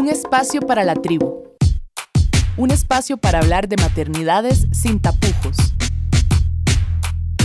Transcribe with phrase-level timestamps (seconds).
[0.00, 1.44] Un espacio para la tribu.
[2.56, 5.74] Un espacio para hablar de maternidades sin tapujos.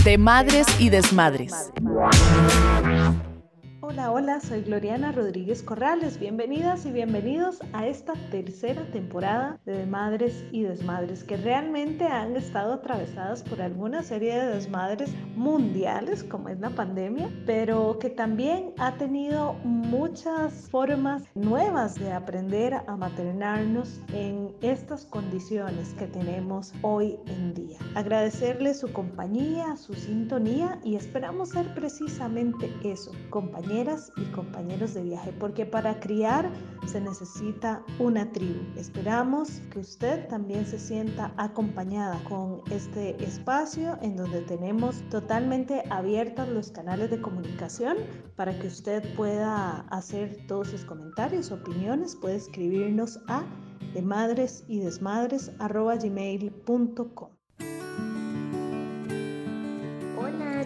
[0.02, 1.52] De madres y desmadres.
[3.88, 6.18] Hola, hola, soy Gloriana Rodríguez Corrales.
[6.18, 12.72] Bienvenidas y bienvenidos a esta tercera temporada de Madres y Desmadres que realmente han estado
[12.72, 18.96] atravesadas por alguna serie de desmadres mundiales como es la pandemia, pero que también ha
[18.96, 27.54] tenido muchas formas nuevas de aprender a maternarnos en estas condiciones que tenemos hoy en
[27.54, 27.78] día.
[27.94, 33.12] Agradecerle su compañía, su sintonía y esperamos ser precisamente eso,
[34.16, 36.50] y compañeros de viaje, porque para criar
[36.86, 38.60] se necesita una tribu.
[38.74, 46.48] Esperamos que usted también se sienta acompañada con este espacio en donde tenemos totalmente abiertos
[46.48, 47.98] los canales de comunicación
[48.34, 53.44] para que usted pueda hacer todos sus comentarios, opiniones, puede escribirnos a
[53.92, 57.35] de madres y desmadres gmail.com.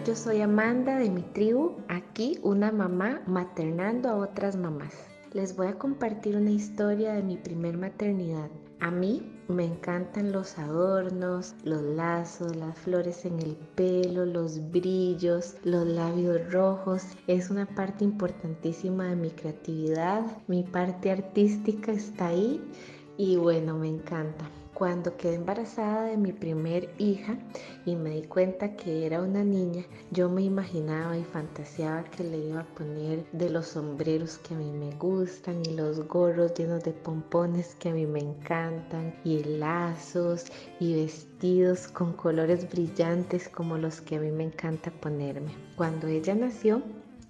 [0.05, 4.93] yo soy Amanda de mi tribu, aquí una mamá maternando a otras mamás.
[5.33, 8.49] Les voy a compartir una historia de mi primer maternidad.
[8.79, 15.55] A mí me encantan los adornos, los lazos, las flores en el pelo, los brillos,
[15.63, 17.03] los labios rojos.
[17.27, 20.23] Es una parte importantísima de mi creatividad.
[20.47, 22.59] Mi parte artística está ahí
[23.17, 24.49] y bueno, me encanta.
[24.81, 27.37] Cuando quedé embarazada de mi primer hija
[27.85, 32.39] y me di cuenta que era una niña, yo me imaginaba y fantaseaba que le
[32.39, 36.83] iba a poner de los sombreros que a mí me gustan y los gorros llenos
[36.83, 40.45] de pompones que a mí me encantan y lazos
[40.79, 45.51] y vestidos con colores brillantes como los que a mí me encanta ponerme.
[45.75, 46.81] Cuando ella nació,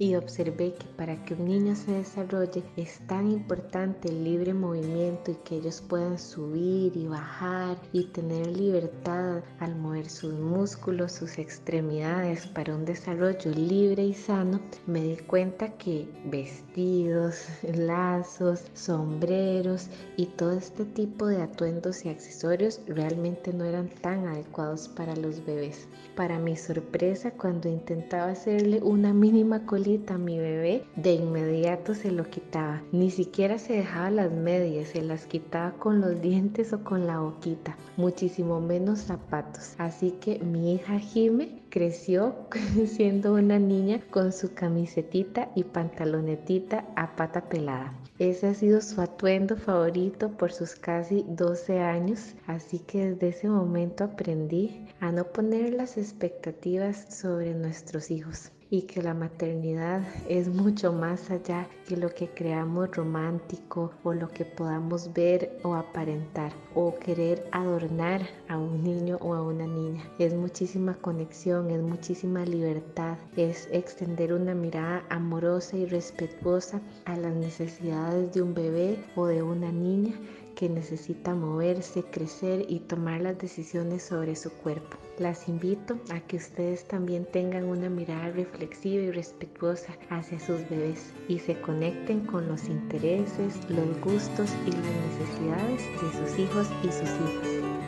[0.01, 5.29] y observé que para que un niño se desarrolle es tan importante el libre movimiento
[5.29, 11.37] y que ellos puedan subir y bajar y tener libertad al mover sus músculos, sus
[11.37, 19.87] extremidades para un desarrollo libre y sano, me di cuenta que vestidos, lazos, sombreros
[20.17, 25.45] y todo este tipo de atuendos y accesorios realmente no eran tan adecuados para los
[25.45, 25.87] bebés.
[26.15, 32.29] Para mi sorpresa, cuando intentaba hacerle una mínima colita, mi bebé, de inmediato se lo
[32.29, 32.81] quitaba.
[32.93, 37.19] Ni siquiera se dejaba las medias, se las quitaba con los dientes o con la
[37.19, 39.75] boquita, muchísimo menos zapatos.
[39.77, 42.35] Así que mi hija Jime creció
[42.87, 47.93] siendo una niña con su camisetita y pantalonetita a pata pelada.
[48.17, 53.49] Ese ha sido su atuendo favorito por sus casi 12 años, así que desde ese
[53.49, 60.47] momento aprendí a no poner las expectativas sobre nuestros hijos y que la maternidad es
[60.47, 66.53] mucho más allá que lo que creamos romántico o lo que podamos ver o aparentar
[66.73, 70.01] o querer adornar a un niño o a una niña.
[70.19, 77.35] Es muchísima conexión, es muchísima libertad, es extender una mirada amorosa y respetuosa a las
[77.35, 80.13] necesidades de un bebé o de una niña
[80.55, 84.97] que necesita moverse, crecer y tomar las decisiones sobre su cuerpo.
[85.17, 91.13] Las invito a que ustedes también tengan una mirada reflexiva y respetuosa hacia sus bebés
[91.27, 96.87] y se conecten con los intereses, los gustos y las necesidades de sus hijos y
[96.87, 97.80] sus hijas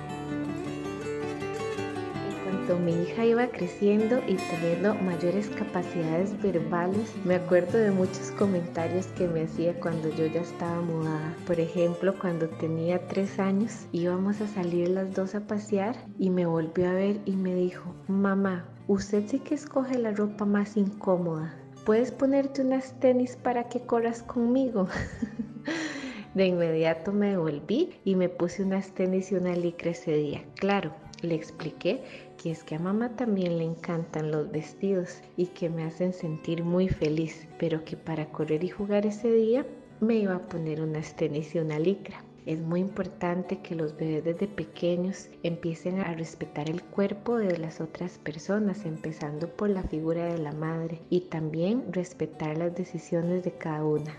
[2.72, 9.28] mi hija iba creciendo y teniendo mayores capacidades verbales, me acuerdo de muchos comentarios que
[9.28, 11.35] me hacía cuando yo ya estaba mudada.
[11.46, 16.46] Por ejemplo, cuando tenía tres años, íbamos a salir las dos a pasear y me
[16.46, 21.53] volvió a ver y me dijo, mamá, usted sí que escoge la ropa más incómoda.
[21.85, 24.88] ¿Puedes ponerte unas tenis para que corras conmigo?
[26.34, 30.45] De inmediato me devolví y me puse unas tenis y una licra ese día.
[30.56, 30.94] Claro,
[31.24, 32.03] le expliqué
[32.44, 36.66] que es que a mamá también le encantan los vestidos y que me hacen sentir
[36.66, 39.66] muy feliz, pero que para correr y jugar ese día
[40.02, 42.22] me iba a poner unas tenis y una licra.
[42.45, 47.80] Es muy importante que los bebés desde pequeños empiecen a respetar el cuerpo de las
[47.80, 53.54] otras personas, empezando por la figura de la madre y también respetar las decisiones de
[53.54, 54.13] cada una.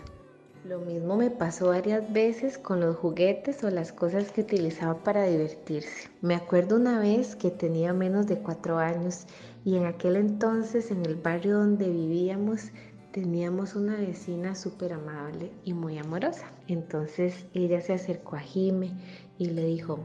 [0.67, 5.25] Lo mismo me pasó varias veces con los juguetes o las cosas que utilizaba para
[5.25, 6.09] divertirse.
[6.21, 9.27] Me acuerdo una vez que tenía menos de cuatro años
[9.63, 12.71] y en aquel entonces en el barrio donde vivíamos
[13.11, 16.51] teníamos una vecina súper amable y muy amorosa.
[16.67, 18.89] Entonces ella se acercó a Jime
[19.37, 19.99] y le dijo,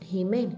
[0.00, 0.56] Jime,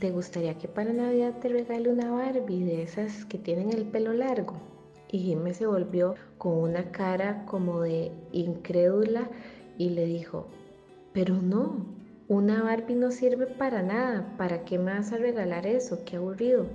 [0.00, 4.12] ¿te gustaría que para Navidad te regale una Barbie de esas que tienen el pelo
[4.12, 4.71] largo?
[5.12, 9.28] Y Jiménez se volvió con una cara como de incrédula
[9.78, 10.48] y le dijo,
[11.12, 11.86] Pero no,
[12.28, 14.34] una Barbie no sirve para nada.
[14.38, 16.02] ¿Para qué me vas a regalar eso?
[16.06, 16.66] Qué aburrido.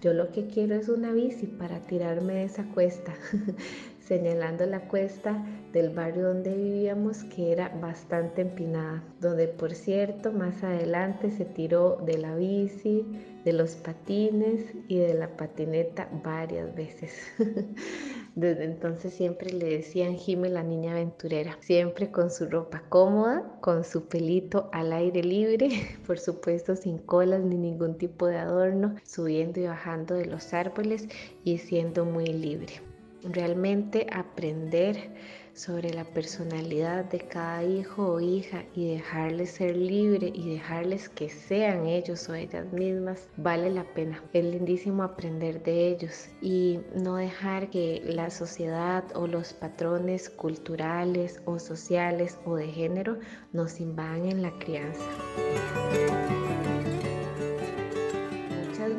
[0.00, 3.12] Yo lo que quiero es una bici para tirarme de esa cuesta,
[4.00, 10.64] señalando la cuesta del barrio donde vivíamos que era bastante empinada, donde por cierto más
[10.64, 13.06] adelante se tiró de la bici,
[13.44, 17.12] de los patines y de la patineta varias veces.
[18.34, 23.84] Desde entonces siempre le decían Jime la niña aventurera, siempre con su ropa cómoda, con
[23.84, 25.68] su pelito al aire libre,
[26.06, 31.08] por supuesto sin colas ni ningún tipo de adorno, subiendo y bajando de los árboles
[31.44, 32.80] y siendo muy libre.
[33.22, 35.10] Realmente aprender
[35.54, 41.28] sobre la personalidad de cada hijo o hija y dejarles ser libre y dejarles que
[41.28, 44.22] sean ellos o ellas mismas, vale la pena.
[44.32, 51.40] Es lindísimo aprender de ellos y no dejar que la sociedad o los patrones culturales
[51.44, 53.18] o sociales o de género
[53.52, 55.02] nos invadan en la crianza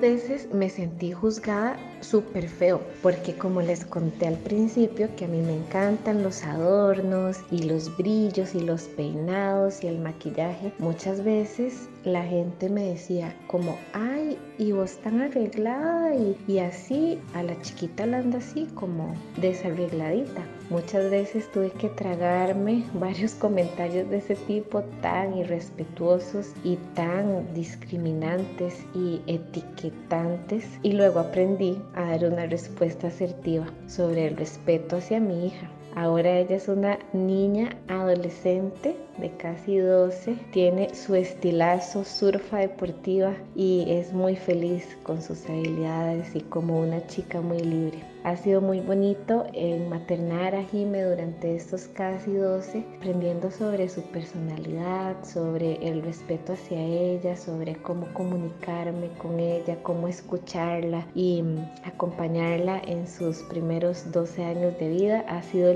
[0.03, 5.39] veces me sentí juzgada súper feo, porque como les conté al principio que a mí
[5.39, 11.87] me encantan los adornos y los brillos y los peinados y el maquillaje, muchas veces
[12.03, 17.57] la gente me decía como, ay, y vos tan arreglada y, y así, a la
[17.61, 20.43] chiquita la anda así como desarregladita.
[20.73, 28.83] Muchas veces tuve que tragarme varios comentarios de ese tipo tan irrespetuosos y tan discriminantes
[28.95, 35.45] y etiquetantes y luego aprendí a dar una respuesta asertiva sobre el respeto hacia mi
[35.45, 35.69] hija.
[35.95, 43.85] Ahora ella es una niña adolescente de casi 12, tiene su estilazo, surfa deportiva y
[43.87, 48.03] es muy feliz con sus habilidades y como una chica muy libre.
[48.23, 54.01] Ha sido muy bonito en maternar a Jime durante estos casi 12, aprendiendo sobre su
[54.11, 61.43] personalidad, sobre el respeto hacia ella, sobre cómo comunicarme con ella, cómo escucharla y
[61.83, 65.25] acompañarla en sus primeros 12 años de vida.
[65.27, 65.73] Ha sido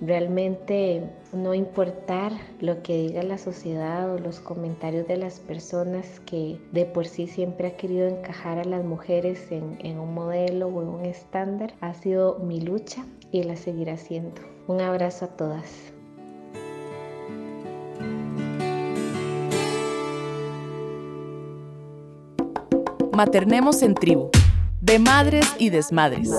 [0.00, 6.60] Realmente no importar lo que diga la sociedad o los comentarios de las personas que
[6.72, 10.88] de por sí siempre ha querido encajar a las mujeres en, un modelo o en
[10.88, 14.42] un estándar, ha sido mi lucha y la seguirá siendo.
[14.66, 15.92] Un abrazo a todas.
[23.14, 24.28] Maternemos en tribu,
[24.82, 26.30] de madres y desmadres.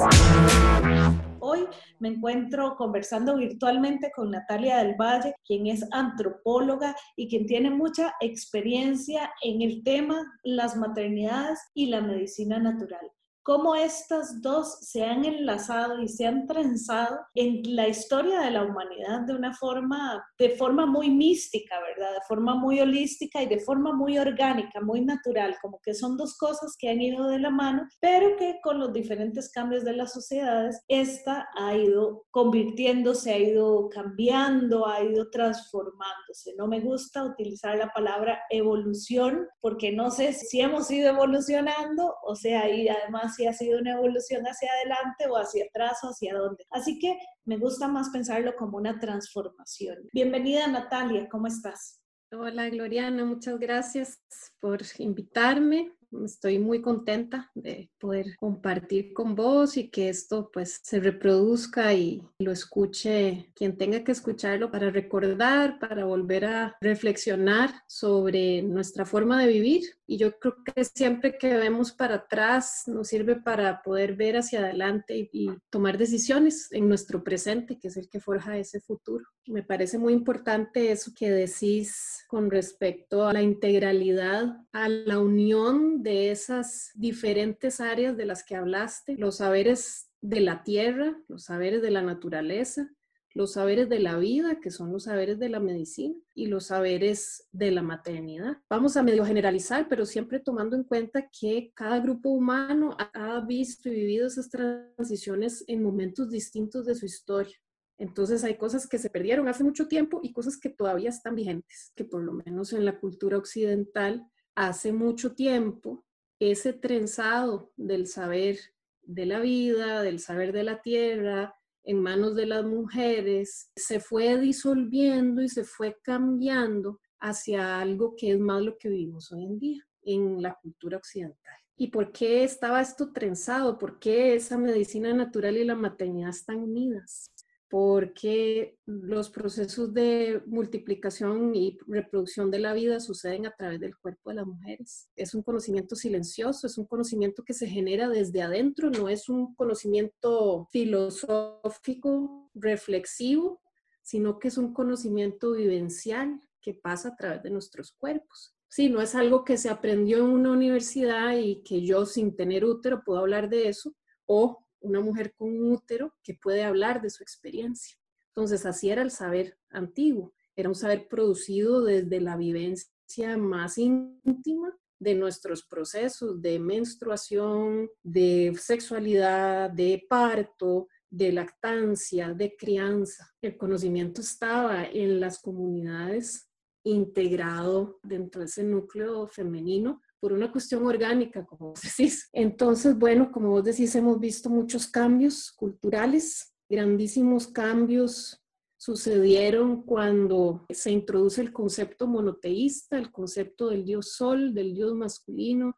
[2.00, 8.14] Me encuentro conversando virtualmente con Natalia del Valle, quien es antropóloga y quien tiene mucha
[8.20, 13.12] experiencia en el tema las maternidades y la medicina natural
[13.48, 18.66] cómo estas dos se han enlazado y se han trenzado en la historia de la
[18.66, 22.14] humanidad de una forma, de forma muy mística, ¿verdad?
[22.14, 26.38] De forma muy holística y de forma muy orgánica, muy natural, como que son dos
[26.38, 30.12] cosas que han ido de la mano, pero que con los diferentes cambios de las
[30.12, 36.54] sociedades, esta ha ido convirtiéndose, ha ido cambiando, ha ido transformándose.
[36.58, 42.36] No me gusta utilizar la palabra evolución porque no sé si hemos ido evolucionando o
[42.36, 46.36] sea, y además si ha sido una evolución hacia adelante o hacia atrás o hacia
[46.36, 46.66] dónde.
[46.72, 50.10] Así que me gusta más pensarlo como una transformación.
[50.12, 52.02] Bienvenida Natalia, ¿cómo estás?
[52.32, 54.20] Hola Gloriana, muchas gracias
[54.60, 55.92] por invitarme.
[56.24, 62.24] Estoy muy contenta de poder compartir con vos y que esto pues se reproduzca y
[62.40, 69.42] lo escuche quien tenga que escucharlo para recordar, para volver a reflexionar sobre nuestra forma
[69.42, 69.84] de vivir.
[70.06, 74.60] Y yo creo que siempre que vemos para atrás nos sirve para poder ver hacia
[74.60, 79.26] adelante y, tomar decisiones en nuestro presente, que es el que forja ese futuro.
[79.48, 85.97] Me parece muy importante eso que decís con respecto a la integralidad, a la unión
[86.04, 91.82] de esas diferentes áreas de las que hablaste, los saberes de la tierra, los saberes
[91.82, 92.90] de la naturaleza,
[93.34, 97.48] los saberes de la vida, que son los saberes de la medicina, y los saberes
[97.52, 98.58] de la maternidad.
[98.68, 103.90] Vamos a medio generalizar, pero siempre tomando en cuenta que cada grupo humano ha visto
[103.90, 107.56] y vivido esas transiciones en momentos distintos de su historia.
[108.00, 111.92] Entonces hay cosas que se perdieron hace mucho tiempo y cosas que todavía están vigentes,
[111.96, 114.28] que por lo menos en la cultura occidental
[114.58, 116.04] hace mucho tiempo
[116.40, 118.58] ese trenzado del saber
[119.04, 124.38] de la vida, del saber de la tierra, en manos de las mujeres, se fue
[124.40, 129.60] disolviendo y se fue cambiando hacia algo que es más lo que vivimos hoy en
[129.60, 131.56] día en la cultura occidental.
[131.76, 133.78] ¿Y por qué estaba esto trenzado?
[133.78, 137.32] ¿Por qué esa medicina natural y la maternidad están unidas?
[137.70, 144.30] Porque los procesos de multiplicación y reproducción de la vida suceden a través del cuerpo
[144.30, 145.10] de las mujeres.
[145.16, 149.54] Es un conocimiento silencioso, es un conocimiento que se genera desde adentro, no es un
[149.56, 153.62] conocimiento filosófico, reflexivo,
[154.02, 158.54] sino que es un conocimiento vivencial que pasa a través de nuestros cuerpos.
[158.70, 162.64] Sí, no es algo que se aprendió en una universidad y que yo sin tener
[162.64, 163.94] útero puedo hablar de eso,
[164.26, 167.98] o una mujer con un útero que puede hablar de su experiencia.
[168.30, 170.34] Entonces, así era el saber antiguo.
[170.56, 178.56] Era un saber producido desde la vivencia más íntima de nuestros procesos de menstruación, de
[178.60, 183.34] sexualidad, de parto, de lactancia, de crianza.
[183.42, 186.50] El conocimiento estaba en las comunidades
[186.84, 192.30] integrado dentro de ese núcleo femenino por una cuestión orgánica, como vos decís.
[192.34, 198.44] Entonces, bueno, como vos decís, hemos visto muchos cambios culturales, grandísimos cambios
[198.80, 205.76] sucedieron cuando se introduce el concepto monoteísta, el concepto del dios sol, del dios masculino,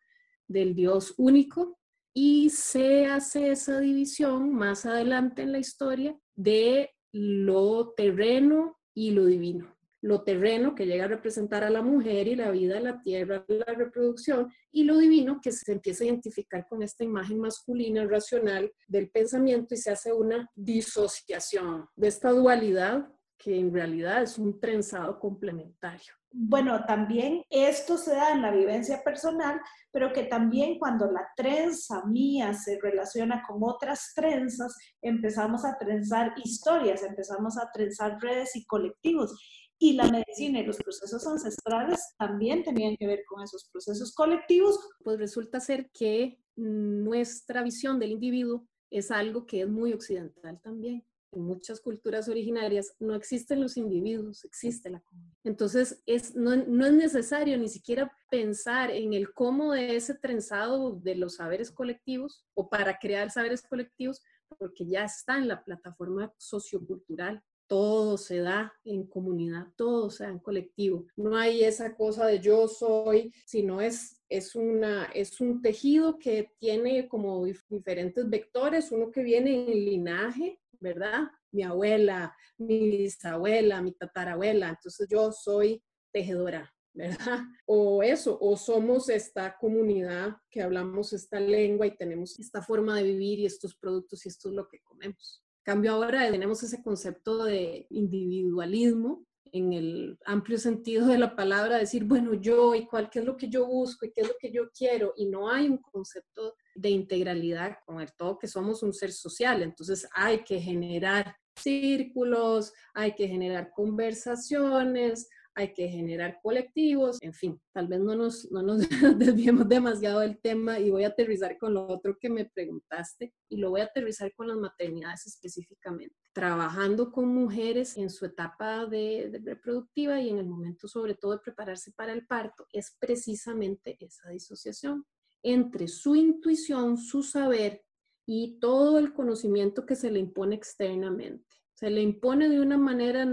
[0.48, 1.80] del dios único,
[2.14, 9.26] y se hace esa división más adelante en la historia de lo terreno y lo
[9.26, 13.44] divino lo terreno que llega a representar a la mujer y la vida, la tierra,
[13.48, 18.72] la reproducción, y lo divino que se empieza a identificar con esta imagen masculina racional
[18.88, 24.60] del pensamiento y se hace una disociación de esta dualidad que en realidad es un
[24.60, 26.14] trenzado complementario.
[26.32, 29.60] Bueno, también esto se da en la vivencia personal,
[29.92, 36.34] pero que también cuando la trenza mía se relaciona con otras trenzas, empezamos a trenzar
[36.44, 39.34] historias, empezamos a trenzar redes y colectivos.
[39.82, 44.78] Y la medicina y los procesos ancestrales también tenían que ver con esos procesos colectivos.
[45.04, 51.06] Pues resulta ser que nuestra visión del individuo es algo que es muy occidental también.
[51.32, 55.38] En muchas culturas originarias no existen los individuos, existe la comunidad.
[55.44, 60.92] Entonces, es, no, no es necesario ni siquiera pensar en el cómo de ese trenzado
[60.92, 64.22] de los saberes colectivos o para crear saberes colectivos,
[64.58, 70.32] porque ya está en la plataforma sociocultural todo se da en comunidad, todo se da
[70.32, 71.06] en colectivo.
[71.16, 76.52] No hay esa cosa de yo soy, sino es, es, una, es un tejido que
[76.58, 81.30] tiene como diferentes vectores, uno que viene en linaje, ¿verdad?
[81.52, 87.42] Mi abuela, mi bisabuela, mi tatarabuela, entonces yo soy tejedora, ¿verdad?
[87.68, 93.04] O eso, o somos esta comunidad que hablamos esta lengua y tenemos esta forma de
[93.04, 97.44] vivir y estos productos y esto es lo que comemos cambio ahora tenemos ese concepto
[97.44, 103.20] de individualismo en el amplio sentido de la palabra, decir, bueno, yo y cuál, qué
[103.20, 105.68] es lo que yo busco y qué es lo que yo quiero, y no hay
[105.68, 110.60] un concepto de integralidad con el todo que somos un ser social, entonces hay que
[110.60, 118.16] generar círculos, hay que generar conversaciones, hay que generar colectivos, en fin, tal vez no
[118.16, 118.80] nos, no nos
[119.18, 123.58] desviemos demasiado del tema y voy a aterrizar con lo otro que me preguntaste y
[123.58, 126.16] lo voy a aterrizar con las maternidades específicamente.
[126.34, 131.34] Trabajando con mujeres en su etapa de, de reproductiva y en el momento sobre todo
[131.34, 135.06] de prepararse para el parto, es precisamente esa disociación
[135.44, 137.84] entre su intuición, su saber
[138.26, 141.46] y todo el conocimiento que se le impone externamente.
[141.74, 143.26] Se le impone de una manera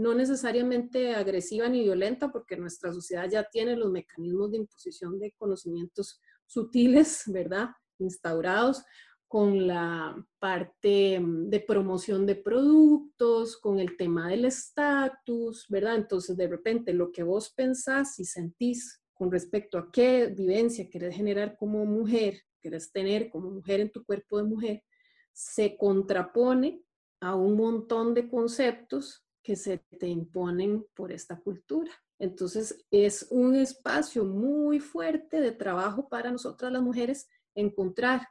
[0.00, 5.32] no necesariamente agresiva ni violenta, porque nuestra sociedad ya tiene los mecanismos de imposición de
[5.38, 7.68] conocimientos sutiles, ¿verdad?
[7.98, 8.82] Instaurados
[9.28, 15.96] con la parte mm, de promoción de productos, con el tema del estatus, ¿verdad?
[15.96, 21.14] Entonces, de repente, lo que vos pensás y sentís con respecto a qué vivencia querés
[21.14, 24.82] generar como mujer, querés tener como mujer en tu cuerpo de mujer,
[25.32, 26.82] se contrapone
[27.20, 31.90] a un montón de conceptos que se te imponen por esta cultura.
[32.18, 38.28] Entonces, es un espacio muy fuerte de trabajo para nosotras las mujeres encontrar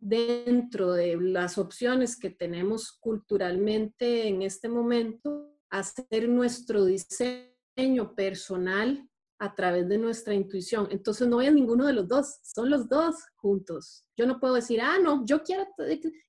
[0.00, 9.08] dentro de las opciones que tenemos culturalmente en este momento, hacer nuestro diseño personal
[9.38, 10.88] a través de nuestra intuición.
[10.90, 14.04] Entonces no es ninguno de los dos, son los dos juntos.
[14.16, 15.66] Yo no puedo decir, ah, no, yo quiero,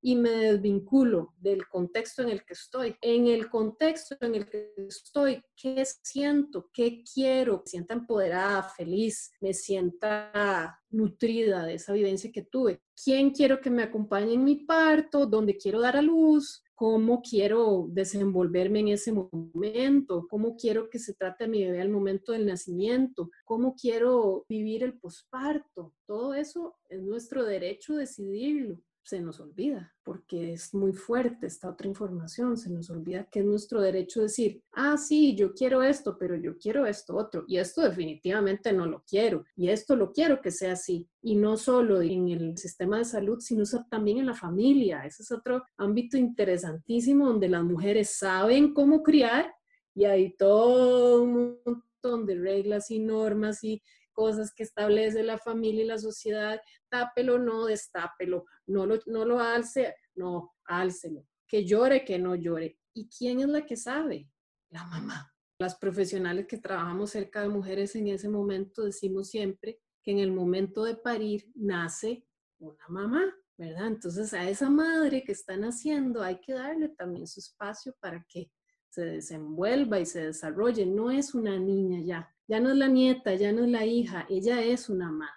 [0.02, 2.96] y me desvinculo del contexto en el que estoy.
[3.02, 6.70] En el contexto en el que estoy, ¿qué siento?
[6.72, 7.64] ¿Qué quiero?
[7.66, 12.82] Me sienta empoderada, feliz, me sienta nutrida de esa vivencia que tuve.
[13.04, 15.26] ¿Quién quiero que me acompañe en mi parto?
[15.26, 16.64] ¿Dónde quiero dar a luz?
[16.80, 21.90] Cómo quiero desenvolverme en ese momento, cómo quiero que se trate a mi bebé al
[21.90, 25.94] momento del nacimiento, cómo quiero vivir el posparto.
[26.08, 28.80] Todo eso es nuestro derecho decidirlo.
[29.10, 33.46] Se nos olvida, porque es muy fuerte esta otra información, se nos olvida que es
[33.46, 37.82] nuestro derecho decir, ah, sí, yo quiero esto, pero yo quiero esto otro, y esto
[37.82, 42.30] definitivamente no lo quiero, y esto lo quiero que sea así, y no solo en
[42.30, 45.06] el sistema de salud, sino también en la familia.
[45.06, 49.54] Ese es otro ámbito interesantísimo donde las mujeres saben cómo criar
[49.96, 53.82] y hay todo un montón de reglas y normas y
[54.20, 56.60] cosas que establece la familia y la sociedad,
[56.90, 62.78] tápelo, no destápelo, no lo, no lo alce, no, álcelo, que llore, que no llore.
[62.94, 64.30] ¿Y quién es la que sabe?
[64.72, 65.34] La mamá.
[65.58, 70.34] Las profesionales que trabajamos cerca de mujeres en ese momento decimos siempre que en el
[70.34, 72.28] momento de parir nace
[72.60, 73.88] una mamá, ¿verdad?
[73.88, 78.52] Entonces a esa madre que está naciendo hay que darle también su espacio para que
[78.90, 80.86] se desenvuelva y se desarrolle.
[80.86, 84.26] No es una niña ya, ya no es la nieta, ya no es la hija,
[84.28, 85.34] ella es una madre.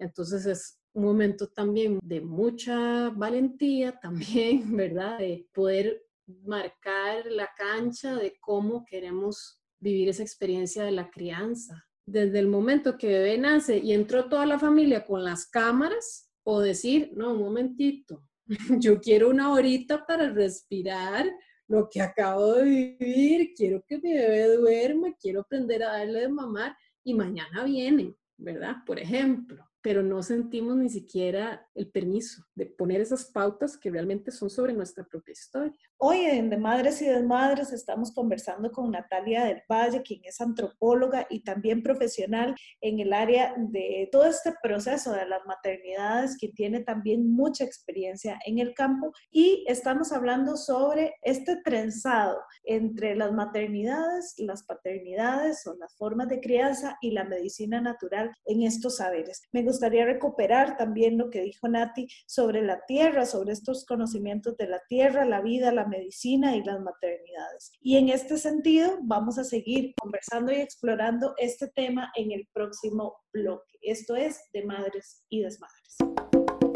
[0.00, 5.18] Entonces es un momento también de mucha valentía, también, ¿verdad?
[5.18, 6.02] De poder
[6.44, 11.86] marcar la cancha de cómo queremos vivir esa experiencia de la crianza.
[12.04, 16.60] Desde el momento que bebé nace y entró toda la familia con las cámaras, o
[16.60, 18.24] decir, no, un momentito,
[18.80, 21.30] yo quiero una horita para respirar,
[21.68, 26.28] lo que acabo de vivir, quiero que mi bebé duerma, quiero aprender a darle de
[26.28, 28.76] mamar y mañana vienen, ¿verdad?
[28.86, 34.30] Por ejemplo pero no sentimos ni siquiera el permiso de poner esas pautas que realmente
[34.30, 35.78] son sobre nuestra propia historia.
[35.98, 41.26] Hoy en De Madres y Desmadres estamos conversando con Natalia del Valle, quien es antropóloga
[41.30, 46.80] y también profesional en el área de todo este proceso de las maternidades, que tiene
[46.80, 49.12] también mucha experiencia en el campo.
[49.30, 56.40] Y estamos hablando sobre este trenzado entre las maternidades, las paternidades o las formas de
[56.40, 59.42] crianza y la medicina natural en estos saberes.
[59.52, 64.66] Me gustaría recuperar también lo que dijo Nati sobre la tierra, sobre estos conocimientos de
[64.66, 67.72] la tierra, la vida, la medicina y las maternidades.
[67.80, 73.18] Y en este sentido, vamos a seguir conversando y explorando este tema en el próximo
[73.32, 73.78] bloque.
[73.82, 75.96] Esto es de madres y desmadres.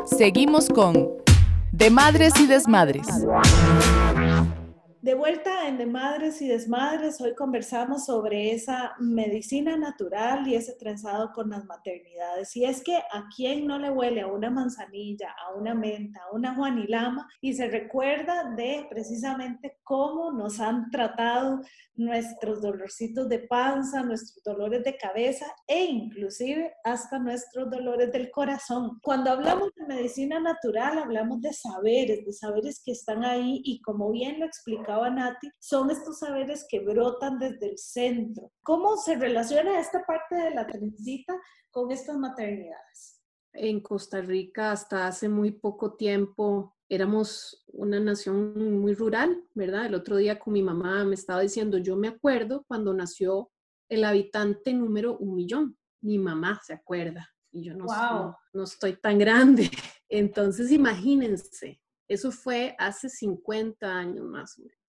[0.05, 1.16] Seguimos con
[1.73, 3.07] De Madres y Desmadres.
[5.03, 10.77] De vuelta en De Madres y Desmadres, hoy conversamos sobre esa medicina natural y ese
[10.77, 12.55] trenzado con las maternidades.
[12.55, 16.33] Y es que a quién no le huele a una manzanilla, a una menta, a
[16.33, 21.62] una juanilama y se recuerda de precisamente cómo nos han tratado
[21.97, 29.01] nuestros dolorcitos de panza, nuestros dolores de cabeza e inclusive hasta nuestros dolores del corazón.
[29.03, 34.12] Cuando hablamos de medicina natural, hablamos de saberes, de saberes que están ahí y como
[34.12, 34.47] bien lo
[35.11, 38.52] Nati, son estos saberes que brotan desde el centro.
[38.62, 41.35] ¿Cómo se relaciona esta parte de la trencita
[41.70, 43.20] con estas maternidades?
[43.55, 49.87] En Costa Rica hasta hace muy poco tiempo éramos una nación muy rural, ¿verdad?
[49.87, 53.50] El otro día con mi mamá me estaba diciendo, yo me acuerdo cuando nació
[53.88, 55.78] el habitante número un millón.
[56.02, 57.87] Mi mamá se acuerda y yo no,
[58.52, 59.70] no, estoy tan grande.
[60.09, 64.82] Entonces, imagínense, eso fue hace 50 años más o menos.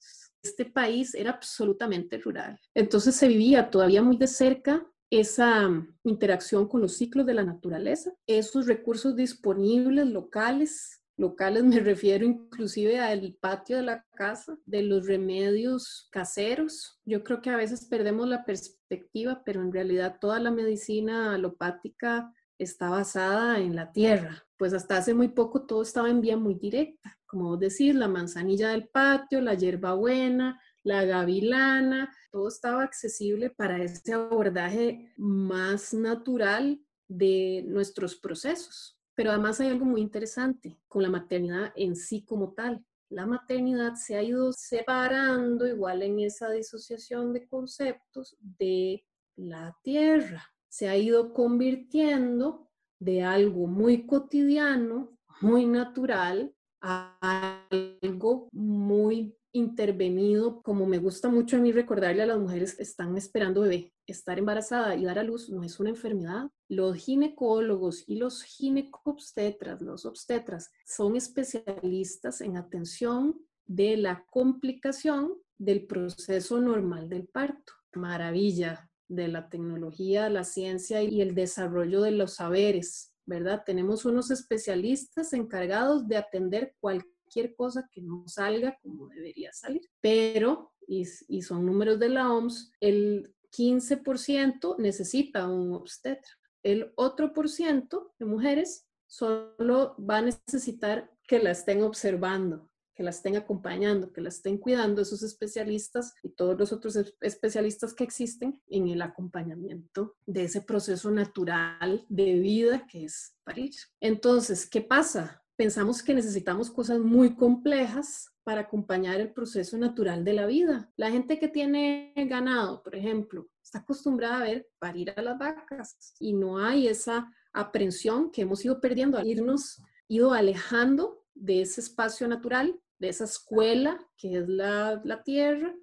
[0.44, 2.60] Este país era absolutamente rural.
[2.76, 5.70] Entonces se vivía todavía muy de cerca esa
[6.04, 13.00] interacción con los ciclos de la naturaleza, esos recursos disponibles locales locales me refiero inclusive
[13.00, 17.00] al patio de la casa, de los remedios caseros.
[17.06, 22.32] Yo creo que a veces perdemos la perspectiva, pero en realidad toda la medicina alopática
[22.58, 24.46] está basada en la tierra.
[24.64, 28.70] Pues hasta hace muy poco todo estaba en vía muy directa, como decir, la manzanilla
[28.70, 37.66] del patio, la hierbabuena, la gavilana, todo estaba accesible para ese abordaje más natural de
[37.68, 38.98] nuestros procesos.
[39.16, 42.86] Pero además hay algo muy interesante con la maternidad en sí como tal.
[43.10, 49.04] La maternidad se ha ido separando igual en esa disociación de conceptos de
[49.36, 50.42] la tierra.
[50.70, 52.70] Se ha ido convirtiendo
[53.04, 57.66] de algo muy cotidiano, muy natural, a
[58.02, 63.16] algo muy intervenido, como me gusta mucho a mí recordarle a las mujeres que están
[63.18, 66.50] esperando bebé, estar embarazada y dar a luz no es una enfermedad.
[66.68, 75.86] Los ginecólogos y los ginecobstetras, los obstetras, son especialistas en atención de la complicación del
[75.86, 77.74] proceso normal del parto.
[77.94, 83.64] Maravilla de la tecnología, la ciencia y el desarrollo de los saberes, ¿verdad?
[83.66, 89.90] Tenemos unos especialistas encargados de atender cualquier cosa que no salga como debería salir.
[90.02, 96.32] Pero, y, y son números de la OMS, el 15% necesita un obstetra.
[96.64, 103.04] El otro por ciento de mujeres solo va a necesitar que la estén observando, que
[103.04, 108.04] la estén acompañando, que la estén cuidando esos especialistas y todos los otros especialistas que
[108.04, 113.72] existen en el acompañamiento de ese proceso natural de vida que es parir.
[114.00, 115.44] Entonces, ¿qué pasa?
[115.56, 120.92] Pensamos que necesitamos cosas muy complejas para acompañar el proceso natural de la vida.
[120.98, 126.16] La gente que tiene ganado, por ejemplo, está acostumbrada a ver parir a las vacas
[126.20, 131.82] y no hay esa aprensión que hemos ido perdiendo al irnos, ido alejando de ese
[131.82, 135.76] espacio natural de esa escuela que es la, la tierra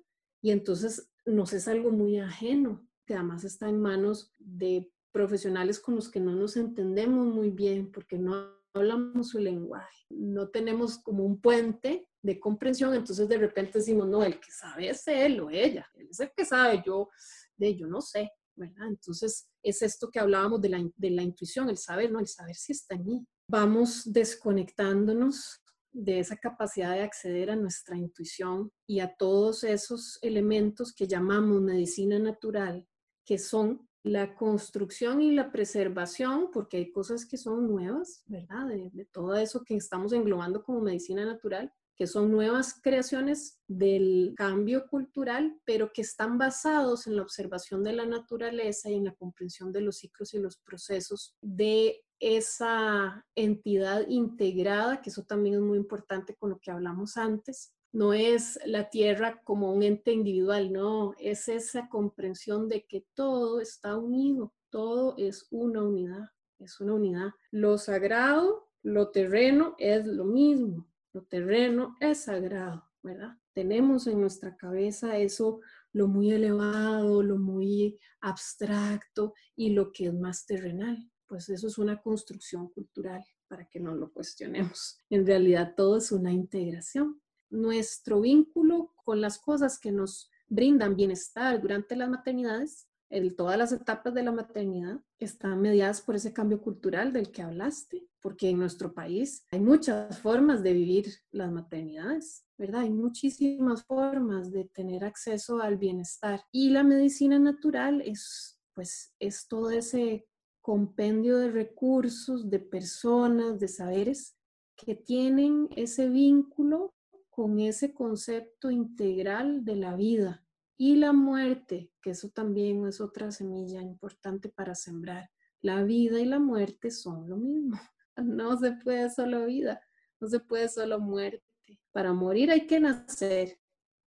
[0.42, 5.96] y entonces nos es algo muy ajeno, que además está en manos de profesionales con
[5.96, 11.24] los que no nos entendemos muy bien porque no hablamos su lenguaje, no tenemos como
[11.24, 15.50] un puente de comprensión, entonces de repente decimos, no, el que sabe es él o
[15.50, 17.08] ella, él es el que sabe, yo,
[17.56, 18.88] de yo no sé, ¿verdad?
[18.88, 22.20] Entonces es esto que hablábamos de la, de la intuición, el saber, ¿no?
[22.20, 23.26] El saber si está en mí.
[23.48, 25.60] Vamos desconectándonos
[25.92, 31.60] de esa capacidad de acceder a nuestra intuición y a todos esos elementos que llamamos
[31.60, 32.86] medicina natural,
[33.24, 38.68] que son la construcción y la preservación, porque hay cosas que son nuevas, ¿verdad?
[38.68, 44.86] De, todo eso que estamos englobando como medicina natural, que son nuevas creaciones del cambio
[44.88, 49.70] cultural, pero que están basados en la observación de la naturaleza y en la comprensión
[49.70, 55.78] de los ciclos y los procesos de esa entidad integrada, que eso también es muy
[55.78, 57.74] importante con lo que hablamos antes.
[57.92, 63.60] No es la tierra como un ente individual, no, es esa comprensión de que todo
[63.60, 66.28] está unido, todo es una unidad,
[66.58, 67.30] es una unidad.
[67.50, 73.36] Lo sagrado, lo terreno es lo mismo, lo terreno es sagrado, ¿verdad?
[73.54, 75.60] Tenemos en nuestra cabeza eso,
[75.92, 81.78] lo muy elevado, lo muy abstracto y lo que es más terrenal pues eso es
[81.78, 84.98] una construcción cultural para que no lo cuestionemos.
[85.10, 87.22] En realidad todo es una integración.
[87.50, 93.70] Nuestro vínculo con las cosas que nos brindan bienestar durante las maternidades, en todas las
[93.70, 98.58] etapas de la maternidad, están mediadas por ese cambio cultural del que hablaste, porque en
[98.58, 102.82] nuestro país hay muchas formas de vivir las maternidades, ¿verdad?
[102.82, 109.46] Hay muchísimas formas de tener acceso al bienestar y la medicina natural es pues es
[109.48, 110.26] todo ese
[110.60, 114.36] compendio de recursos, de personas, de saberes
[114.76, 116.94] que tienen ese vínculo
[117.28, 120.44] con ese concepto integral de la vida
[120.76, 125.30] y la muerte, que eso también es otra semilla importante para sembrar.
[125.60, 127.78] La vida y la muerte son lo mismo.
[128.16, 129.80] No se puede solo vida,
[130.20, 131.42] no se puede solo muerte.
[131.90, 133.58] Para morir hay que nacer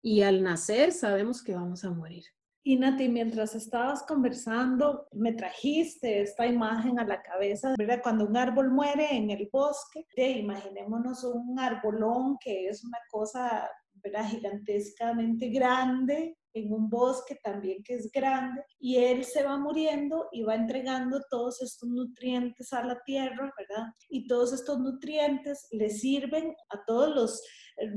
[0.02, 2.26] y al nacer sabemos que vamos a morir.
[2.66, 8.00] Y Nati, mientras estabas conversando, me trajiste esta imagen a la cabeza, ¿verdad?
[8.02, 14.26] Cuando un árbol muere en el bosque, imaginémonos un arbolón que es una cosa, ¿verdad?
[14.30, 20.44] Gigantescamente grande, en un bosque también que es grande, y él se va muriendo y
[20.44, 23.88] va entregando todos estos nutrientes a la tierra, ¿verdad?
[24.10, 27.42] Y todos estos nutrientes le sirven a todos los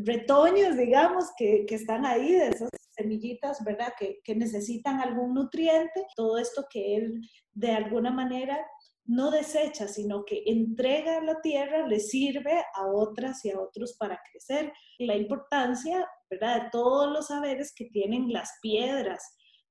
[0.04, 3.92] retoños, digamos, que, que están ahí de esas semillitas, ¿verdad?
[3.98, 7.20] Que, que necesitan algún nutriente, todo esto que él
[7.52, 8.58] de alguna manera
[9.06, 13.96] no desecha, sino que entrega a la tierra, le sirve a otras y a otros
[13.98, 14.72] para crecer.
[14.98, 19.22] La importancia, ¿verdad?, de todos los saberes que tienen las piedras,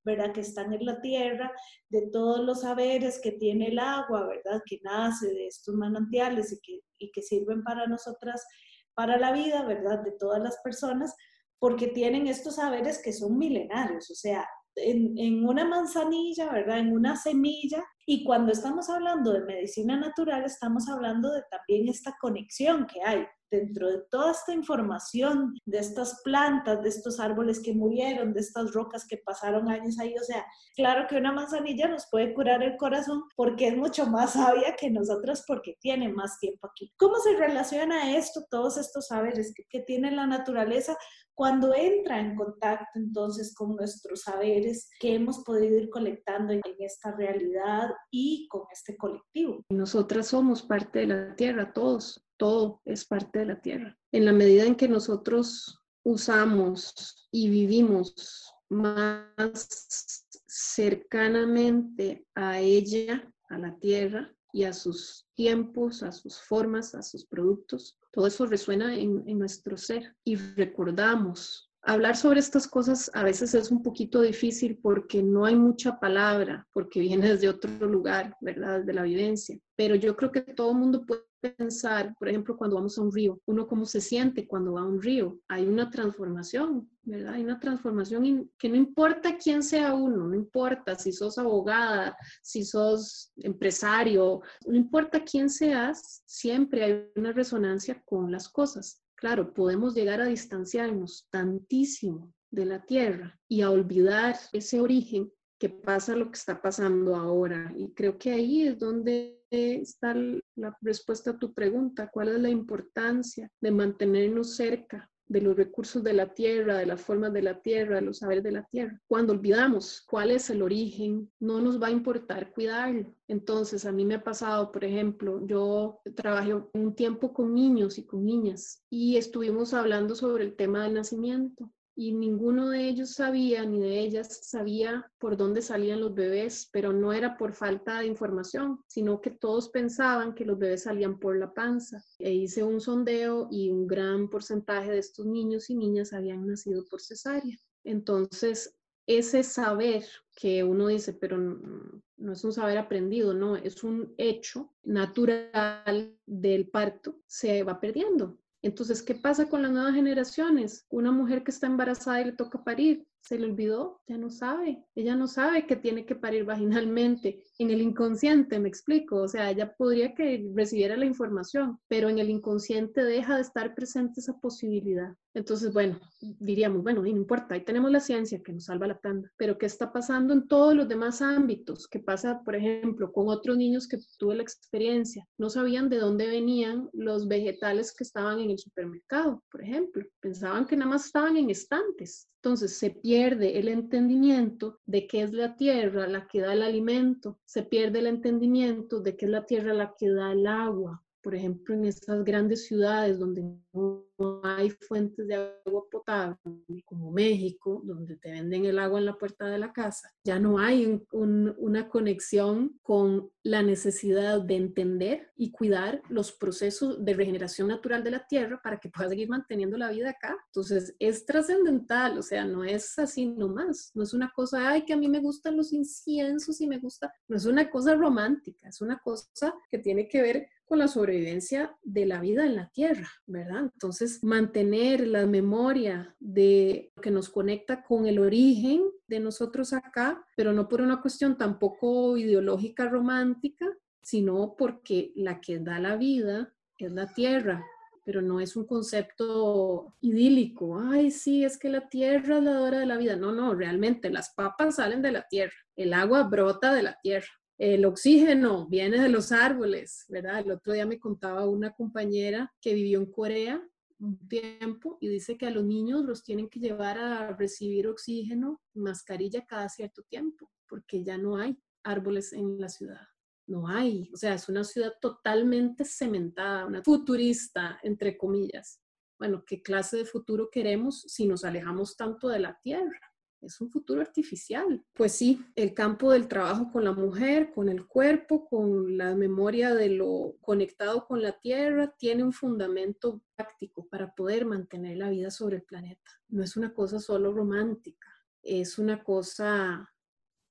[0.04, 1.52] ¿verdad?, que están en la tierra,
[1.90, 6.60] de todos los saberes que tiene el agua, ¿verdad?, que nace de estos manantiales y
[6.62, 8.46] que, y que sirven para nosotras,
[8.94, 11.16] para la vida, ¿verdad?, de todas las personas,
[11.60, 16.80] porque tienen estos saberes que son milenarios, o sea, en, una manzanilla, ¿verdad?
[16.80, 17.84] En una semilla.
[18.06, 23.26] Y cuando estamos hablando de medicina natural, estamos hablando de también esta conexión que hay
[23.52, 28.74] dentro de toda esta información de estas plantas, de estos árboles que murieron, de estas
[28.74, 30.14] rocas que pasaron años ahí.
[30.20, 34.34] O sea, claro que una manzanilla nos puede curar el corazón porque es mucho más
[34.34, 36.94] sabia que nosotros porque tiene más tiempo aquí.
[36.98, 40.96] ¿Cómo se relaciona esto, todos estos saberes que, que tiene la naturaleza
[41.36, 47.12] cuando entra en contacto entonces con nuestros saberes que hemos podido ir colectando en esta
[47.12, 49.62] realidad y con este colectivo.
[49.70, 53.98] Nosotras somos parte de la tierra, todos, todo es parte de la tierra.
[54.12, 63.78] En la medida en que nosotros usamos y vivimos más cercanamente a ella, a la
[63.78, 69.26] tierra y a sus tiempos, a sus formas, a sus productos, todo eso resuena en,
[69.38, 75.22] nuestro ser y recordamos hablar sobre estas cosas a veces es un poquito difícil porque
[75.22, 78.84] no hay mucha palabra, porque viene desde otro lugar, ¿verdad?
[78.84, 79.58] De la vivencia.
[79.76, 83.12] Pero yo creo que todo el mundo puede pensar, por ejemplo, cuando vamos a un
[83.12, 85.40] río, uno cómo se siente cuando va a un río.
[85.48, 87.34] Hay una transformación, ¿verdad?
[87.34, 92.64] Hay una transformación que no importa quién sea uno, no importa si sos abogada, si
[92.64, 99.02] sos empresario, no importa quién seas, siempre hay una resonancia con las cosas.
[99.16, 105.70] Claro, podemos llegar a distanciarnos tantísimo de la tierra y a olvidar ese origen que
[105.70, 107.74] pasa lo que está pasando ahora.
[107.78, 110.16] Y creo que ahí es donde está
[110.56, 116.04] la respuesta a tu pregunta, cuál es la importancia de mantenernos cerca de los recursos
[116.04, 119.02] de la tierra, de las formas de la tierra, de los saberes de la tierra.
[119.08, 123.16] Cuando olvidamos cuál es el origen, no nos va a importar cuidarlo.
[123.28, 128.06] Entonces, a mí me ha pasado, por ejemplo, yo trabajé un tiempo con niños y
[128.06, 133.66] con niñas y estuvimos hablando sobre el tema del nacimiento y ninguno de ellos sabía,
[133.66, 138.08] ni de ellas sabía por dónde salían los bebés, pero no era por falta de
[138.08, 142.04] información, sino que todos pensaban que los bebés salían por la panza.
[142.20, 146.84] E hice un sondeo y un gran porcentaje de estos niños y niñas habían nacido
[146.86, 147.58] por cesárea.
[147.86, 148.76] Entonces,
[149.08, 150.04] ese saber
[150.36, 156.68] que uno dice, pero no es un saber aprendido, no, es un hecho natural del
[156.70, 158.38] parto, se va perdiendo.
[158.66, 160.88] Entonces, ¿qué pasa con las nuevas generaciones?
[160.90, 164.84] Una mujer que está embarazada y le toca parir, se le olvidó, ya no sabe,
[164.94, 169.50] ella no sabe que tiene que parir vaginalmente, en el inconsciente, me explico, o sea,
[169.50, 174.38] ella podría que recibiera la información, pero en el inconsciente deja de estar presente esa
[174.40, 175.16] posibilidad.
[175.34, 179.30] Entonces, bueno, diríamos, bueno, no importa, ahí tenemos la ciencia que nos salva la tanda,
[179.38, 181.88] pero ¿qué está pasando en todos los demás ámbitos?
[181.88, 185.28] ¿Qué pasa, por ejemplo, con otros niños que tuve la experiencia?
[185.38, 190.06] No sabían de dónde venían los vegetales que estaban en el supermercado, por ejemplo.
[190.22, 192.30] Pensaban que nada más estaban en estantes.
[192.42, 197.40] Entonces se pierde el entendimiento de qué es la tierra la que da el alimento,
[197.46, 201.04] se pierde el entendimiento de qué es la tierra la que da el agua.
[201.22, 203.44] Por ejemplo, en estas grandes ciudades donde
[203.76, 205.36] no hay fuentes de
[205.66, 206.38] agua potable,
[206.86, 210.60] como México, donde te venden el agua en la puerta de la casa, ya no
[210.60, 218.04] hay una conexión con la necesidad de entender y cuidar los procesos de regeneración natural
[218.04, 220.36] de la tierra para que pueda seguir manteniendo la vida acá.
[220.48, 224.94] Entonces, es trascendental, o sea, no es así nomás, no es una cosa, ay, que
[224.94, 228.82] a mí me gustan los inciensos y me gusta, no es una cosa romántica, es
[228.82, 233.10] una cosa que tiene que ver con la sobrevivencia de la vida en la tierra,
[233.28, 233.65] ¿verdad?
[233.74, 240.26] Entonces, mantener la memoria de lo que nos conecta con el origen de nosotros acá,
[240.36, 243.66] pero no por una cuestión tampoco ideológica romántica,
[244.02, 247.66] sino porque la que da la vida es la tierra,
[248.06, 250.80] pero no es un concepto idílico.
[250.80, 253.16] Ay, sí, es que la tierra es la hora de la vida.
[253.16, 257.28] No, no, realmente las papas salen de la tierra, el agua brota de la tierra.
[257.58, 260.40] El oxígeno viene de los árboles, ¿verdad?
[260.40, 263.66] El otro día me contaba una compañera que vivió en Corea
[264.00, 268.62] un tiempo y dice que a los niños los tienen que llevar a recibir oxígeno,
[268.74, 273.08] mascarilla cada cierto tiempo, porque ya no hay árboles en la ciudad.
[273.48, 278.82] No hay, o sea, es una ciudad totalmente cementada, una futurista, entre comillas.
[279.18, 283.00] Bueno, ¿qué clase de futuro queremos si nos alejamos tanto de la tierra?
[283.46, 284.84] Es un futuro artificial.
[284.94, 289.74] Pues sí, el campo del trabajo con la mujer, con el cuerpo, con la memoria
[289.74, 295.32] de lo conectado con la tierra, tiene un fundamento práctico para poder mantener la vida
[295.32, 296.12] sobre el planeta.
[296.28, 298.08] No es una cosa solo romántica,
[298.42, 299.92] es una cosa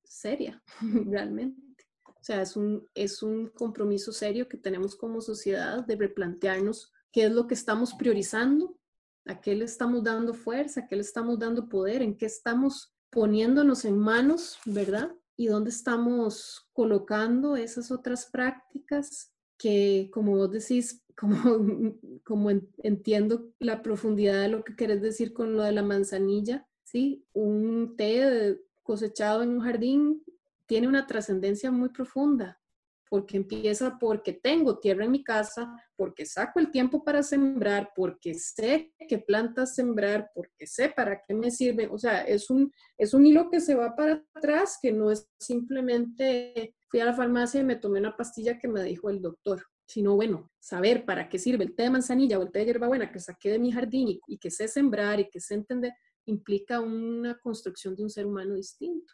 [0.03, 0.63] seria,
[1.07, 1.63] realmente.
[2.07, 7.25] O sea, es un, es un compromiso serio que tenemos como sociedad de replantearnos qué
[7.25, 8.79] es lo que estamos priorizando
[9.27, 10.81] ¿A qué le estamos dando fuerza?
[10.81, 12.03] ¿A qué le estamos dando poder?
[12.03, 15.15] ¿En qué estamos poniéndonos en manos, verdad?
[15.37, 23.83] ¿Y dónde estamos colocando esas otras prácticas que, como vos decís, como, como entiendo la
[23.83, 27.25] profundidad de lo que querés decir con lo de la manzanilla, ¿sí?
[27.33, 30.25] Un té cosechado en un jardín
[30.67, 32.61] tiene una trascendencia muy profunda
[33.09, 38.35] porque empieza porque tengo tierra en mi casa, porque saco el tiempo para sembrar, porque
[38.35, 41.89] sé qué plantas sembrar, porque sé para qué me sirve.
[41.89, 45.29] O sea, es un, es un hilo que se va para atrás, que no es
[45.39, 49.63] simplemente fui a la farmacia y me tomé una pastilla que me dijo el doctor
[49.87, 53.13] sino bueno, saber para qué sirve el té de manzanilla o el té de hierbabuena
[53.13, 55.93] que saqué de mi jardín y, y que sé sembrar y que sé entender,
[56.25, 59.13] implica una construcción de un ser humano distinto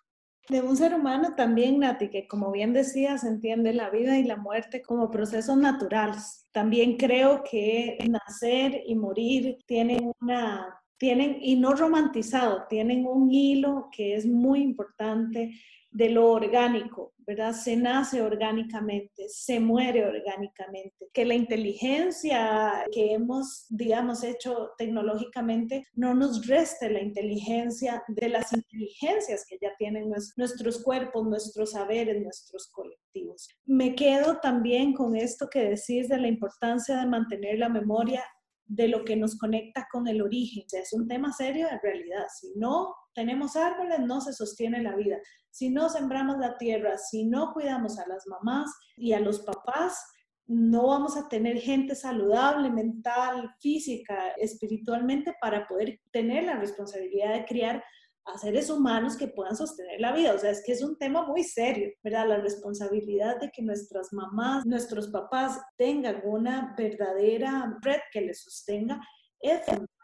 [0.51, 4.37] de un ser humano también, Nati, que como bien decías, entiende la vida y la
[4.37, 6.49] muerte como procesos naturales.
[6.53, 13.89] También creo que nacer y morir tienen una tienen, y no romantizado, tienen un hilo
[13.91, 15.55] que es muy importante
[15.91, 17.53] de lo orgánico, ¿verdad?
[17.53, 26.15] Se nace orgánicamente, se muere orgánicamente, que la inteligencia que hemos, digamos, hecho tecnológicamente no
[26.15, 32.71] nos reste la inteligencia de las inteligencias que ya tienen nuestros cuerpos, nuestros saberes, nuestros
[32.71, 33.49] colectivos.
[33.65, 38.25] Me quedo también con esto que decís de la importancia de mantener la memoria
[38.71, 40.65] de lo que nos conecta con el origen.
[40.73, 42.27] Es un tema serio en realidad.
[42.41, 45.19] Si no tenemos árboles, no se sostiene la vida.
[45.51, 50.01] Si no sembramos la tierra, si no cuidamos a las mamás y a los papás,
[50.47, 57.45] no vamos a tener gente saludable, mental, física, espiritualmente para poder tener la responsabilidad de
[57.45, 57.85] criar
[58.25, 60.35] a seres humanos que puedan sostener la vida.
[60.35, 62.29] O sea, es que es un tema muy serio, ¿verdad?
[62.29, 69.01] La responsabilidad de que nuestras mamás, nuestros papás tengan una verdadera red que les sostenga
[69.41, 70.00] es fundamental.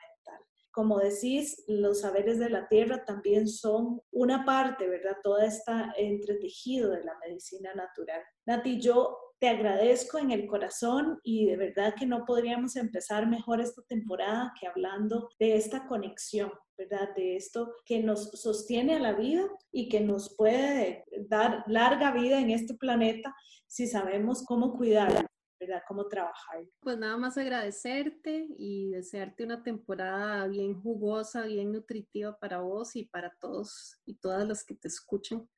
[0.77, 5.17] Como decís, los saberes de la tierra también son una parte, ¿verdad?
[5.23, 8.21] Toda esta entretejido de la medicina natural.
[8.45, 13.63] Nati, yo te agradezco en el corazón y de verdad que no podríamos empezar mejor
[13.63, 17.09] esta temporada que hablando de esta conexión, ¿verdad?
[17.17, 22.39] De esto que nos sostiene a la vida y que nos puede dar larga vida
[22.39, 23.35] en este planeta
[23.67, 25.27] si sabemos cómo cuidarla.
[25.67, 25.83] ¿Verdad?
[25.87, 26.65] Cómo trabajar.
[26.81, 33.05] Pues nada más agradecerte y desearte una temporada bien jugosa, bien nutritiva para vos y
[33.05, 35.49] para todos y todas las que te escuchan.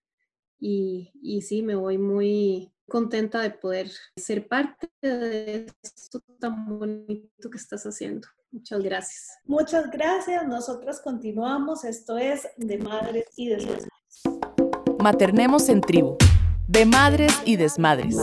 [0.60, 7.50] Y, y sí, me voy muy contenta de poder ser parte de esto tan bonito
[7.50, 8.26] que estás haciendo.
[8.50, 9.38] Muchas gracias.
[9.44, 10.46] Muchas gracias.
[10.46, 11.84] Nosotras continuamos.
[11.84, 13.88] Esto es De Madres y Desmadres.
[14.98, 16.16] Maternemos en tribu.
[16.66, 18.16] De Madres y Desmadres.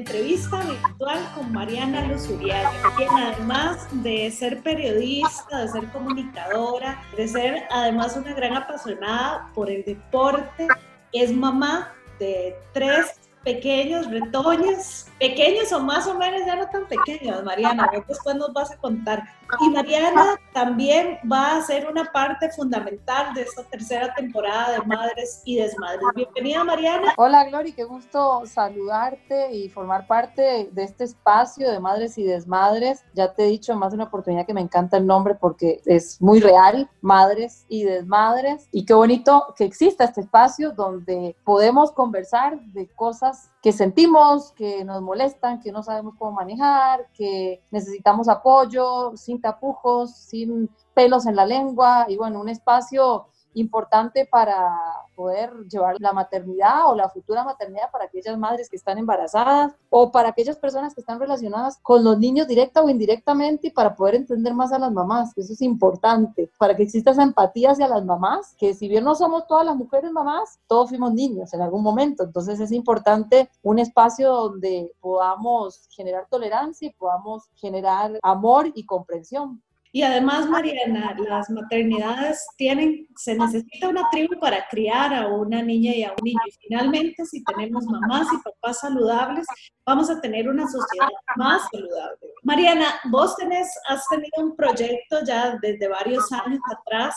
[0.00, 7.64] Entrevista virtual con Mariana Luzuriaga, quien además de ser periodista, de ser comunicadora, de ser
[7.70, 10.68] además una gran apasionada por el deporte,
[11.12, 17.44] es mamá de tres pequeños retoños, pequeños o más o menos ya no tan pequeños,
[17.44, 19.22] Mariana, después nos vas a contar.
[19.60, 25.42] Y Mariana también va a ser una parte fundamental de esta tercera temporada de Madres
[25.44, 26.06] y Desmadres.
[26.14, 27.12] Bienvenida, Mariana.
[27.18, 33.04] Hola, Glory, qué gusto saludarte y formar parte de este espacio de Madres y Desmadres.
[33.12, 36.20] Ya te he dicho más de una oportunidad que me encanta el nombre porque es
[36.22, 38.68] muy real, Madres y Desmadres.
[38.72, 44.84] Y qué bonito que exista este espacio donde podemos conversar de cosas que sentimos, que
[44.84, 51.36] nos molestan, que no sabemos cómo manejar, que necesitamos apoyo, sin tapujos, sin pelos en
[51.36, 54.76] la lengua y bueno, un espacio importante para
[55.14, 60.10] poder llevar la maternidad o la futura maternidad para aquellas madres que están embarazadas o
[60.10, 64.14] para aquellas personas que están relacionadas con los niños directa o indirectamente y para poder
[64.14, 68.04] entender más a las mamás, eso es importante, para que exista esa empatía hacia las
[68.04, 71.82] mamás, que si bien no somos todas las mujeres mamás, todos fuimos niños en algún
[71.82, 78.84] momento, entonces es importante un espacio donde podamos generar tolerancia y podamos generar amor y
[78.84, 79.62] comprensión.
[79.92, 85.92] Y además, Mariana, las maternidades tienen, se necesita una tribu para criar a una niña
[85.92, 86.38] y a un niño.
[86.46, 89.46] Y finalmente, si tenemos mamás y papás saludables,
[89.84, 92.18] vamos a tener una sociedad más saludable.
[92.44, 97.16] Mariana, vos tenés, has tenido un proyecto ya desde varios años atrás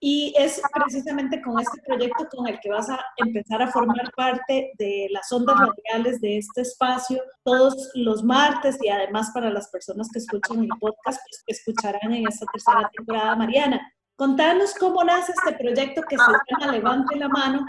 [0.00, 4.72] y es precisamente con este proyecto con el que vas a empezar a formar parte
[4.78, 10.08] de las ondas radiales de este espacio todos los martes y además para las personas
[10.12, 13.34] que escuchan el podcast, pues escucharán en esta tercera temporada.
[13.34, 13.80] Mariana,
[14.16, 17.66] contanos cómo nace este proyecto que se llama Levante la Mano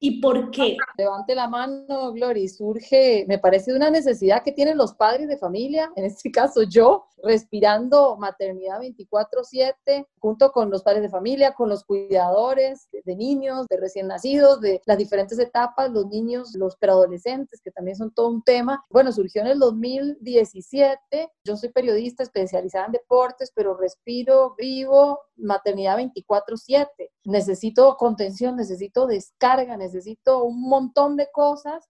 [0.00, 0.76] ¿Y por qué?
[0.96, 2.48] Levante la mano, Glory.
[2.48, 7.06] Surge, me parece, una necesidad que tienen los padres de familia, en este caso yo,
[7.24, 13.76] respirando maternidad 24/7, junto con los padres de familia, con los cuidadores de, niños, de
[13.76, 18.42] recién nacidos, de las diferentes etapas, los niños, los preadolescentes, que también son todo un
[18.42, 18.84] tema.
[18.90, 21.28] Bueno, surgió en el 2017.
[21.42, 27.10] Yo soy periodista especializada en deportes, pero respiro, vivo maternidad 24/7.
[27.24, 31.88] Necesito contención, necesito descarga, necesito un montón de cosas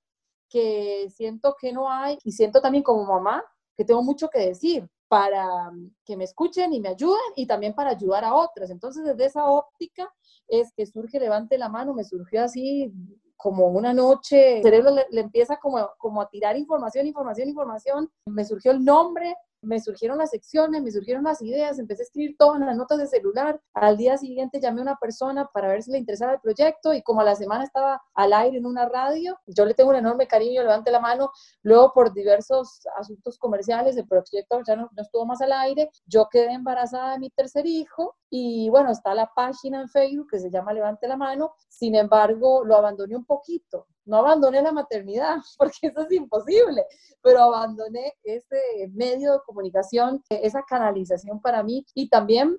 [0.49, 3.45] que siento que no hay y siento también como mamá
[3.77, 5.71] que tengo mucho que decir para
[6.05, 8.71] que me escuchen y me ayuden y también para ayudar a otras.
[8.71, 10.13] Entonces, desde esa óptica
[10.47, 12.93] es que surge Levante la mano, me surgió así
[13.37, 18.11] como una noche, el cerebro le, empieza como, como a tirar información, información, información.
[18.27, 22.37] Me surgió el nombre, me surgieron las secciones, me surgieron las ideas, empecé a escribir
[22.39, 23.61] todo en las notas de celular.
[23.75, 27.03] Al día siguiente llamé a una persona para ver si le interesaba el proyecto y
[27.03, 30.27] como a la semana estaba al aire en una radio, yo le tengo un enorme
[30.27, 31.31] cariño, levante la mano.
[31.63, 35.91] Luego, por diversos asuntos comerciales, el proyecto ya no, no estuvo más al aire.
[36.07, 40.39] Yo quedé embarazada de mi tercer hijo y bueno, está la página en Facebook que
[40.39, 41.55] se llama Levante la mano.
[41.69, 43.87] Sin embargo, lo abandoné un poquito.
[44.09, 46.85] No abandoné la maternidad, porque eso es imposible,
[47.23, 52.59] pero abandoné ese medio de comunicación, esa canalización para mí y también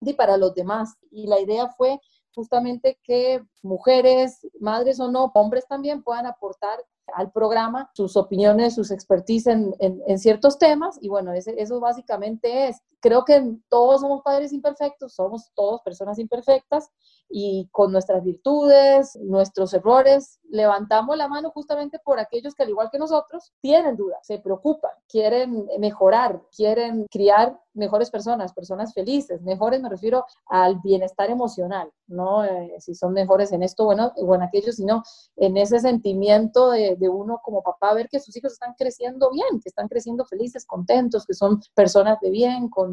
[0.00, 0.96] y para los demás.
[1.10, 1.98] Y la idea fue
[2.34, 6.78] justamente que mujeres, madres o no, hombres también puedan aportar
[7.14, 12.80] al programa sus opiniones, sus expertise en, ciertos temas y bueno, eso básicamente es.
[13.00, 16.90] Creo que todos somos padres imperfectos, somos todos personas imperfectas
[17.28, 22.88] y con nuestras virtudes, nuestros errores, levantamos la mano justamente por aquellos que al igual
[22.90, 29.80] que nosotros tienen dudas, se preocupan, quieren mejorar, quieren criar mejores personas, personas felices, mejores
[29.80, 34.42] me refiero al bienestar emocional, no eh, si son mejores en esto bueno, o en
[34.42, 35.04] aquello, sino
[35.36, 39.60] en ese sentimiento de, de uno como papá, ver que sus hijos están creciendo bien,
[39.62, 42.87] que están creciendo felices, contentos, que son personas de bien, con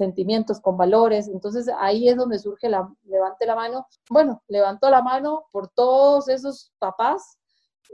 [0.00, 1.28] sentimientos, con valores.
[1.28, 3.86] Entonces ahí es donde surge la, levante la mano.
[4.08, 7.38] Bueno, levanto la mano por todos esos papás,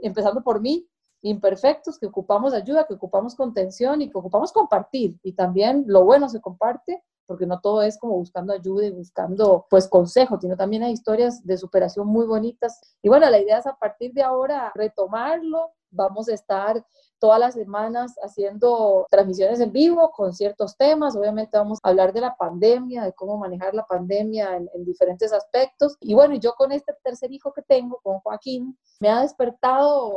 [0.01, 0.87] empezando por mí,
[1.21, 5.19] imperfectos, que ocupamos ayuda, que ocupamos contención y que ocupamos compartir.
[5.23, 9.65] Y también lo bueno se comparte, porque no todo es como buscando ayuda y buscando
[9.69, 12.79] pues consejo, sino también hay historias de superación muy bonitas.
[13.01, 15.71] Y bueno, la idea es a partir de ahora retomarlo.
[15.91, 16.85] Vamos a estar
[17.19, 21.15] todas las semanas haciendo transmisiones en vivo con ciertos temas.
[21.15, 25.33] Obviamente vamos a hablar de la pandemia, de cómo manejar la pandemia en, en, diferentes
[25.33, 25.97] aspectos.
[25.99, 30.13] Y bueno, yo con este tercer hijo que tengo, con Joaquín, me ha despertado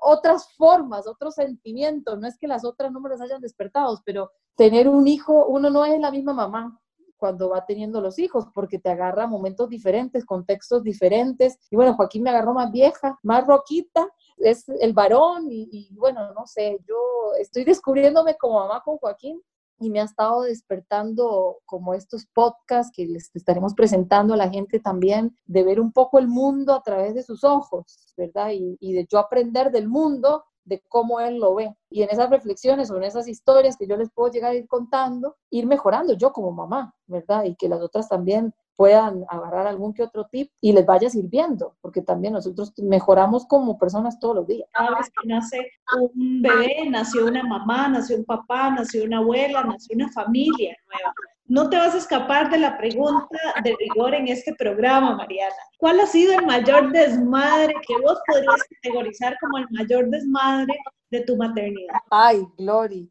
[0.00, 2.18] otras formas, otros sentimientos.
[2.18, 5.70] No es que las otras no me las hayan despertado, pero tener un hijo, uno
[5.70, 6.80] no es la misma mamá
[7.24, 11.56] cuando va teniendo los hijos, porque te agarra momentos diferentes, contextos diferentes.
[11.70, 14.06] Y bueno, Joaquín me agarró más vieja, más roquita,
[14.36, 19.40] es el varón y, bueno, no sé, yo estoy descubriéndome como mamá con Joaquín
[19.80, 24.80] y me ha estado despertando como estos podcasts que les estaremos presentando a la gente
[24.80, 28.50] también, de ver un poco el mundo a través de sus ojos, ¿verdad?
[28.50, 31.74] Y, y de yo aprender del mundo de cómo él lo ve.
[31.90, 34.66] Y en esas reflexiones o en esas historias que yo les puedo llegar a ir
[34.66, 37.44] contando, ir mejorando yo como mamá, ¿verdad?
[37.44, 41.76] Y que las otras también puedan agarrar algún que otro tip y les vaya sirviendo,
[41.80, 44.68] porque también nosotros mejoramos como personas todos los días.
[44.72, 49.62] Cada vez que nace un bebé, nació una mamá, nació un papá, nació una abuela,
[49.62, 51.14] nació una familia nueva.
[51.46, 55.54] No te vas a escapar de la pregunta de rigor en este programa, Mariana.
[55.78, 60.74] ¿Cuál ha sido el mayor desmadre que vos podrías categorizar como el mayor desmadre
[61.10, 61.96] de tu maternidad?
[62.10, 63.10] Ay, Glory,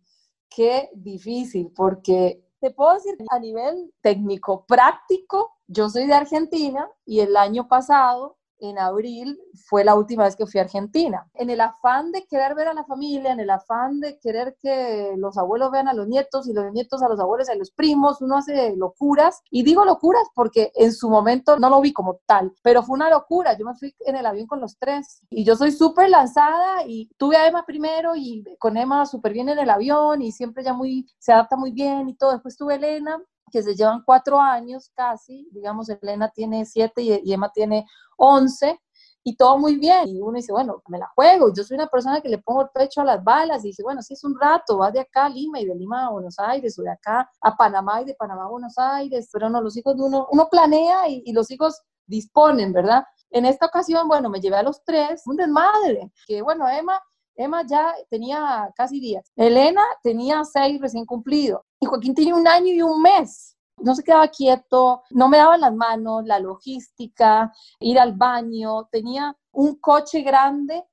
[0.50, 7.20] qué difícil, porque te puedo decir a nivel técnico, práctico, yo soy de Argentina y
[7.20, 8.38] el año pasado
[8.70, 11.30] en abril fue la última vez que fui a Argentina.
[11.34, 15.14] En el afán de querer ver a la familia, en el afán de querer que
[15.18, 17.72] los abuelos vean a los nietos y los nietos a los abuelos y a los
[17.72, 19.41] primos, uno hace locuras.
[19.49, 23.09] Y digo locuras porque en su momento no lo vi como tal, pero fue una
[23.09, 23.57] locura.
[23.57, 27.09] Yo me fui en el avión con los tres y yo soy súper lanzada y
[27.18, 30.74] tuve a Emma primero y con Emma súper bien en el avión y siempre ya
[30.74, 32.32] muy, se adapta muy bien y todo.
[32.32, 33.22] Después tuve Elena
[33.54, 37.86] que se llevan cuatro años casi, digamos, Elena tiene siete y, Emma tiene
[38.18, 38.80] once,
[39.24, 40.10] y todo muy bien.
[40.10, 41.54] Y uno dice, bueno, me la juego.
[41.56, 44.01] Yo soy una persona que le pongo el pecho a las balas y dice, bueno,
[44.01, 46.78] si es un rato, vas de acá a Lima y de Lima a Buenos Aires,
[46.80, 49.95] o de acá a Panamá y de Panamá a Buenos Aires, pero no, los hijos
[49.95, 53.04] de uno, uno planea y, y los hijos disponen, ¿verdad?
[53.30, 56.99] En esta ocasión, bueno, me llevé a los tres, un desmadre, que bueno, Emma
[57.36, 59.26] Emma ya tenía casi días.
[59.36, 61.62] Elena tenía seis recién cumplidos.
[61.80, 63.58] Y Joaquín tenía un año y un mes.
[63.78, 68.86] No se quedaba quieto, no me daban las manos, la logística, ir al baño.
[68.92, 70.84] Tenía un coche grande,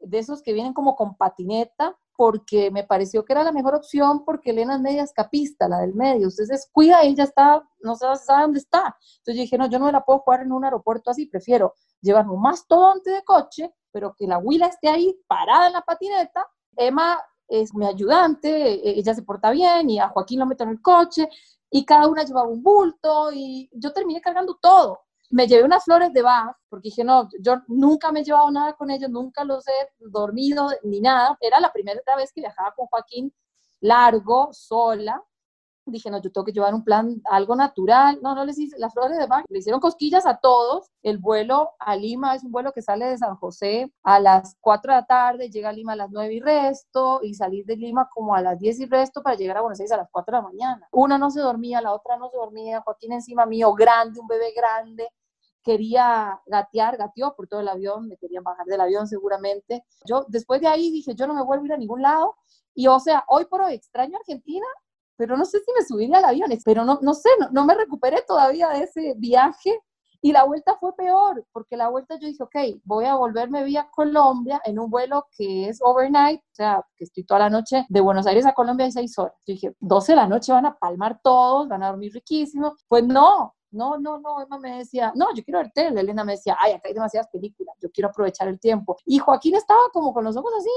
[0.00, 4.26] de esos que vienen como con patineta, porque me pareció que era la mejor opción
[4.26, 6.28] porque Elena es media escapista, la del medio.
[6.28, 8.94] Entonces, cuida, ella está, no sé sabe dónde está.
[9.20, 12.32] Entonces dije, no, yo no me la puedo jugar en un aeropuerto así, prefiero llevarme
[12.32, 16.46] un mastodonte de coche pero que la huila esté ahí parada en la patineta.
[16.76, 17.18] Emma
[17.48, 20.82] es mi ayudante, e-, ella se porta bien y a Joaquín lo meto en el
[20.82, 21.28] coche
[21.70, 25.00] y cada una llevaba un bulto y yo terminé cargando todo.
[25.30, 28.72] Me llevé unas flores de Bach porque dije, no, yo nunca me he llevado nada
[28.72, 31.38] con ellos, nunca los he dormido ni nada.
[31.40, 33.32] Era la primera vez que viajaba con Joaquín
[33.80, 35.22] largo, sola.
[35.86, 38.18] dije, no, yo tengo que llevar un plan, algo natural.
[38.22, 40.90] No, no les hice, las flores de Bach le hicieron cosquillas a todos.
[41.02, 44.92] El vuelo a Lima es un vuelo que sale de San José a las 4
[44.92, 48.08] de la tarde, llega a Lima a las 9 y resto, y salir de Lima
[48.12, 50.42] como a las 10 y resto para llegar a Buenos Aires a las 4 de
[50.42, 50.88] la mañana.
[50.92, 54.52] Una no se dormía, la otra no se dormía, Joaquín encima mío, grande, un bebé
[54.56, 55.08] grande
[55.62, 59.84] quería gatear, gateó por todo el avión, me querían bajar del avión seguramente.
[60.06, 62.36] Yo después de ahí dije, yo no me vuelvo a ir a ningún lado.
[62.74, 64.66] Y o sea, hoy por hoy extraño Argentina,
[65.16, 67.74] pero no sé si me subiría al avión, pero no, no sé, no, no me
[67.74, 69.78] recuperé todavía de ese viaje.
[70.22, 73.88] Y la vuelta fue peor, porque la vuelta yo dije, ok, voy a volverme vía
[73.90, 78.00] Colombia en un vuelo que es overnight, o sea, que estoy toda la noche de
[78.02, 79.34] Buenos Aires a Colombia en seis horas.
[79.46, 82.74] Yo dije, 12 de la noche van a palmar todos, van a dormir riquísimo.
[82.86, 86.00] Pues no, no, no, no, Emma me decía, no, yo quiero ver tele.
[86.00, 88.96] Elena me decía, ay, acá hay demasiadas películas, yo quiero aprovechar el tiempo.
[89.04, 90.70] Y Joaquín estaba como con los ojos así,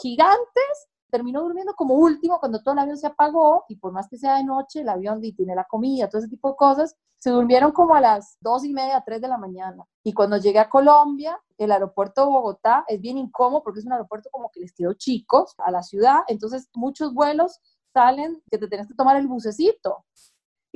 [0.00, 4.18] gigantes, terminó durmiendo como último cuando todo el avión se apagó y por más que
[4.18, 7.72] sea de noche, el avión tiene la comida, todo ese tipo de cosas, se durmieron
[7.72, 9.84] como a las dos y media, tres de la mañana.
[10.02, 13.92] Y cuando llegué a Colombia, el aeropuerto de Bogotá es bien incómodo porque es un
[13.92, 17.60] aeropuerto como que les quedó chicos a la ciudad, entonces muchos vuelos
[17.94, 20.04] salen que te tienes que tomar el bucecito.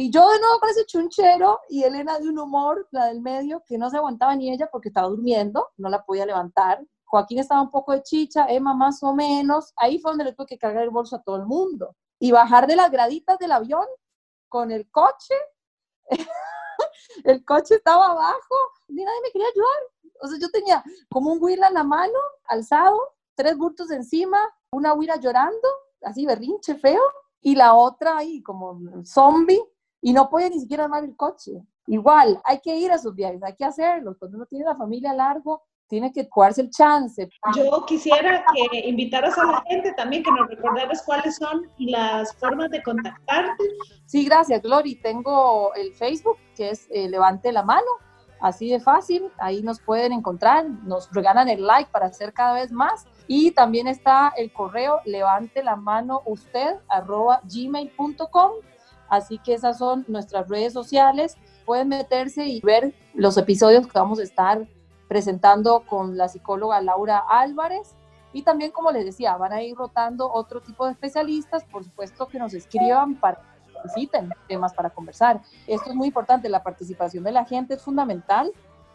[0.01, 3.63] Y yo de nuevo con ese chunchero y Elena de un humor, la del medio,
[3.67, 6.83] que no se aguantaba ni ella porque estaba durmiendo, no la podía levantar.
[7.05, 9.75] Joaquín estaba un poco de chicha, Emma más o menos.
[9.77, 11.95] Ahí fue donde le tuve que cargar el bolso a todo el mundo.
[12.19, 13.85] Y bajar de las graditas del avión
[14.49, 15.35] con el coche.
[17.25, 18.57] el coche estaba abajo,
[18.89, 20.15] ni nadie me quería ayudar.
[20.23, 24.39] O sea, yo tenía como un huila en la mano, alzado, tres bultos encima,
[24.73, 25.69] una huila llorando,
[26.01, 27.03] así berrinche feo,
[27.43, 29.63] y la otra ahí como zombie,
[30.01, 31.53] y no podía ni siquiera armar el coche.
[31.87, 34.17] Igual, hay que ir a sus viajes, hay que hacerlos.
[34.19, 37.29] Cuando uno tiene la familia largo, tiene que jugarse el chance.
[37.57, 42.71] Yo quisiera que invitaras a la gente también, que nos recordaras cuáles son las formas
[42.71, 43.65] de contactarte.
[44.07, 44.95] Sí, gracias, Glory.
[45.03, 47.91] Tengo el Facebook, que es eh, Levante la Mano,
[48.41, 49.25] así de fácil.
[49.39, 53.07] Ahí nos pueden encontrar, nos regalan el like para hacer cada vez más.
[53.27, 58.53] Y también está el correo levante la mano usted arroba gmail.com.
[59.11, 61.37] Así que esas son nuestras redes sociales.
[61.67, 64.67] Pueden meterse y ver los episodios que vamos a estar
[65.09, 67.97] presentando con la psicóloga Laura Álvarez.
[68.33, 72.29] Y también, como les decía, van a ir rotando otro tipo de especialistas, por supuesto
[72.29, 75.43] que nos escriban para que necesiten temas para conversar.
[75.67, 78.53] Esto es muy importante, la participación de la gente es fundamental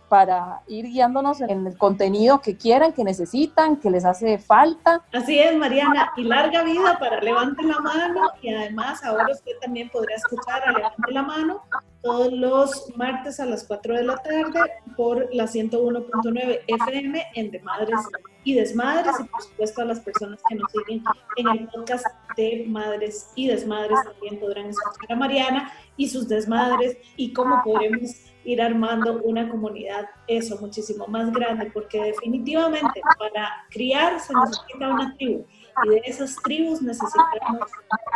[0.10, 5.03] para ir guiándonos en el contenido que quieran, que necesitan, que les hace falta.
[5.14, 9.89] Así es, Mariana, y larga vida para Levante la Mano, y además ahora usted también
[9.89, 11.62] podrá escuchar a Levante la Mano
[12.01, 14.60] todos los martes a las 4 de la tarde
[14.95, 17.99] por la 101.9 FM en De Madres
[18.43, 21.03] y Desmadres, y por supuesto a las personas que nos siguen
[21.38, 22.06] en el podcast
[22.38, 28.12] de Madres y Desmadres también podrán escuchar a Mariana y sus desmadres y cómo podremos
[28.46, 35.14] ir armando una comunidad, eso, muchísimo más grande, porque definitivamente para criar se necesita una
[35.16, 35.46] tribu
[35.84, 37.70] y de esas tribus necesitamos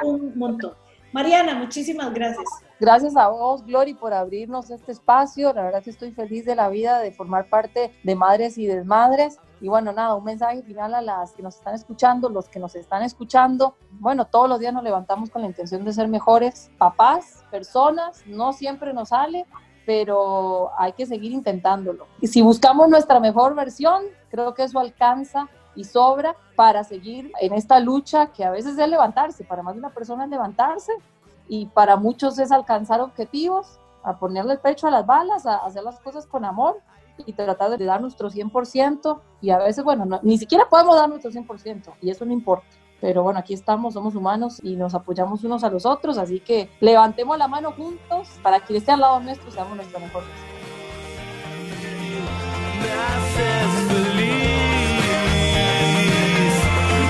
[0.03, 0.73] un montón.
[1.11, 2.47] Mariana, muchísimas gracias.
[2.79, 5.51] Gracias a vos, Glory, por abrirnos este espacio.
[5.53, 9.39] La verdad que estoy feliz de la vida de formar parte de Madres y Desmadres.
[9.59, 12.75] Y bueno, nada, un mensaje final a las que nos están escuchando, los que nos
[12.75, 13.75] están escuchando.
[13.91, 18.23] Bueno, todos los días nos levantamos con la intención de ser mejores papás, personas.
[18.25, 19.45] No siempre nos sale,
[19.85, 22.07] pero hay que seguir intentándolo.
[22.21, 27.53] Y si buscamos nuestra mejor versión, creo que eso alcanza y sobra para seguir en
[27.53, 30.91] esta lucha que a veces es levantarse, para más de una persona es levantarse
[31.47, 35.83] y para muchos es alcanzar objetivos, a ponerle el pecho a las balas, a hacer
[35.83, 36.79] las cosas con amor
[37.25, 41.31] y tratar de dar nuestro 100% y a veces, bueno, ni siquiera podemos dar nuestro
[41.31, 42.67] 100% y eso no importa.
[43.01, 46.69] Pero bueno, aquí estamos, somos humanos y nos apoyamos unos a los otros, así que
[46.79, 50.23] levantemos la mano juntos para que esté al lado nuestro seamos nuestra mejor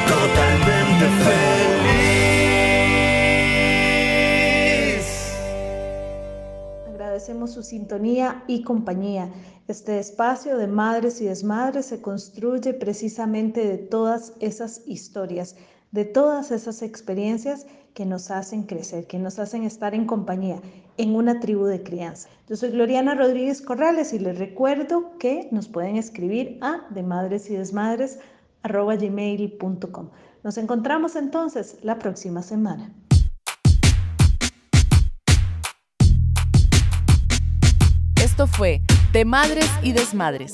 [0.09, 1.79] totalmente feliz.
[6.87, 9.29] Agradecemos su sintonía y compañía.
[9.67, 15.55] Este espacio de madres y desmadres se construye precisamente de todas esas historias
[15.91, 20.61] de todas esas experiencias que nos hacen crecer, que nos hacen estar en compañía,
[20.97, 22.29] en una tribu de crianza.
[22.47, 27.55] Yo soy Gloriana Rodríguez Corrales y les recuerdo que nos pueden escribir a de y
[27.55, 28.19] desmadres.
[30.43, 32.93] Nos encontramos entonces la próxima semana.
[38.23, 38.81] Esto fue
[39.11, 40.53] De Madres y Desmadres.